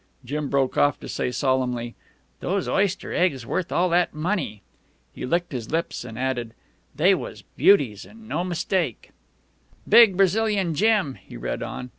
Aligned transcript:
Jim 0.25 0.49
broke 0.49 0.79
off 0.79 0.99
to 0.99 1.07
say 1.07 1.29
solemnly, 1.31 1.93
"Those 2.39 2.67
oyster 2.67 3.13
eggs 3.13 3.45
worth 3.45 3.71
all 3.71 3.87
that 3.89 4.15
money!" 4.15 4.63
He 5.13 5.27
licked 5.27 5.51
his 5.51 5.69
lips 5.69 6.03
and 6.03 6.17
added, 6.17 6.55
"They 6.95 7.13
was 7.13 7.43
beauties 7.55 8.03
an' 8.07 8.27
no 8.27 8.43
mistake." 8.43 9.11
"Big 9.87 10.17
Brazilian 10.17 10.73
gem," 10.73 11.19
he 11.23 11.37
read 11.37 11.61
on. 11.61 11.89